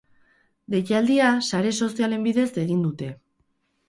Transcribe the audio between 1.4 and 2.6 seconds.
sare sozialen bidez